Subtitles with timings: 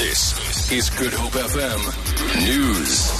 [0.00, 1.82] This is Good Hope FM
[2.46, 3.12] News.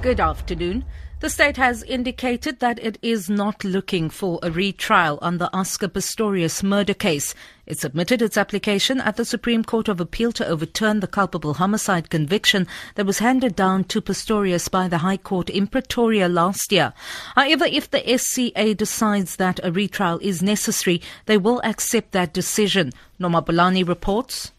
[0.00, 0.82] Good afternoon.
[1.20, 5.88] The state has indicated that it is not looking for a retrial on the Oscar
[5.88, 7.34] Pistorius murder case.
[7.66, 12.08] It submitted its application at the Supreme Court of Appeal to overturn the culpable homicide
[12.08, 16.94] conviction that was handed down to Pistorius by the High Court in Pretoria last year.
[17.34, 22.90] However, if the SCA decides that a retrial is necessary, they will accept that decision.
[23.18, 24.50] Norma Bolani reports.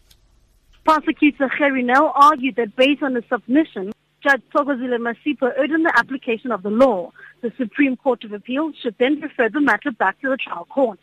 [0.84, 5.92] Prosecutor Gerrie Nel argued that based on the submission, Judge Thokozile Masipa urged in the
[5.96, 7.10] application of the law.
[7.40, 10.98] The Supreme Court of Appeal should then refer the matter back to the trial court.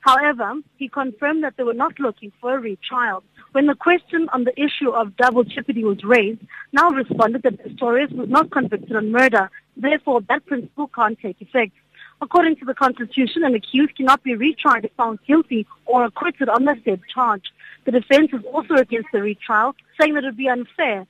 [0.00, 3.22] However, he confirmed that they were not looking for a retrial.
[3.52, 6.40] When the question on the issue of double jeopardy was raised,
[6.72, 9.50] now responded that Pistorius was not convicted on murder.
[9.76, 11.72] Therefore, that principle can't take effect.
[12.22, 16.64] According to the Constitution, an accused cannot be retried if found guilty or acquitted on
[16.64, 17.44] the said charge.
[17.84, 21.06] The defense is also against the retrial, saying that it would be unfair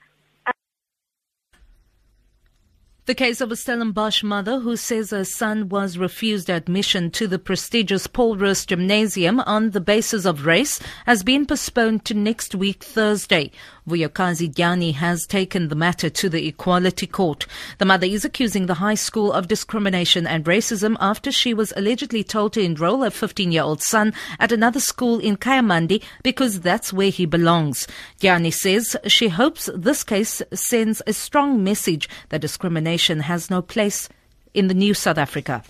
[3.07, 7.39] The case of a Stellenbosch mother who says her son was refused admission to the
[7.39, 12.83] prestigious Paul Roos Gymnasium on the basis of race has been postponed to next week
[12.83, 13.53] Thursday.
[13.89, 17.47] Vuyokazi Gyani has taken the matter to the Equality Court.
[17.79, 22.25] The mother is accusing the high school of discrimination and racism after she was allegedly
[22.25, 27.27] told to enroll her 15-year-old son at another school in Kayamandi because that's where he
[27.27, 27.87] belongs.
[28.21, 34.09] Gyani says she hopes this case sends a strong message that discrimination has no place
[34.53, 35.63] in the new South Africa.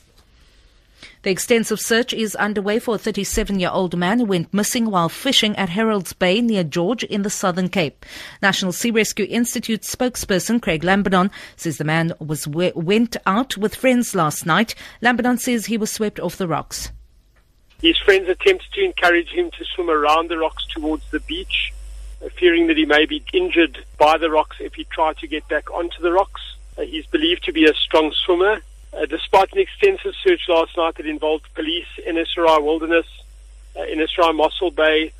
[1.22, 5.08] The extensive search is underway for a 37 year old man who went missing while
[5.08, 8.06] fishing at Herold's Bay near George in the Southern Cape.
[8.42, 14.14] National Sea Rescue Institute spokesperson Craig Lambinon says the man was went out with friends
[14.14, 14.74] last night.
[15.02, 16.92] Lambinon says he was swept off the rocks.
[17.83, 21.72] His friends attempted to encourage him to swim around the rocks towards the beach,
[22.39, 25.70] fearing that he may be injured by the rocks if he tried to get back
[25.70, 26.41] onto the rocks.
[26.78, 28.61] Uh, he's believed to be a strong swimmer.
[28.92, 33.07] Uh, despite an extensive search last night that involved police, NSRI Wilderness,
[33.77, 35.13] uh, NSRI Mossel Bay,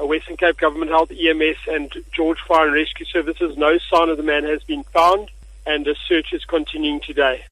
[0.00, 4.16] uh, Western Cape Government Health, EMS, and George Fire and Rescue Services, no sign of
[4.16, 5.30] the man has been found,
[5.66, 7.44] and the search is continuing today.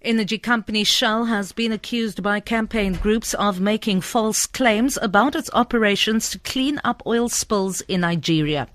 [0.00, 5.50] Energy company Shell has been accused by campaign groups of making false claims about its
[5.52, 8.68] operations to clean up oil spills in Nigeria.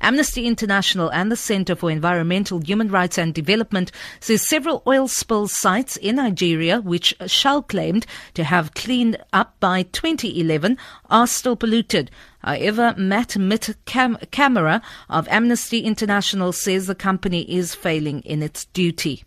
[0.00, 5.48] Amnesty International and the Center for Environmental Human Rights and Development says several oil spill
[5.48, 10.76] sites in Nigeria, which Shell claimed to have cleaned up by 2011,
[11.10, 12.10] are still polluted.
[12.38, 18.66] However, Matt Mitt Cam- Kamara of Amnesty International says the company is failing in its
[18.66, 19.24] duty.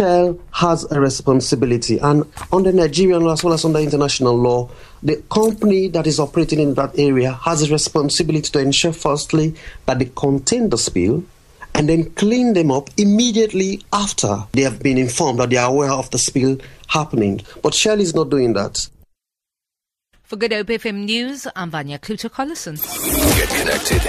[0.00, 4.70] Shell has a responsibility, and under Nigerian law as well as under international law,
[5.02, 9.98] the company that is operating in that area has a responsibility to ensure, firstly, that
[9.98, 11.22] they contain the spill
[11.74, 15.92] and then clean them up immediately after they have been informed that they are aware
[15.92, 16.56] of the spill
[16.86, 17.42] happening.
[17.62, 18.88] But Shell is not doing that.
[20.22, 22.78] For Good Hope FM News, I'm Vanya Kluter-Collison.
[23.36, 24.00] Get connected.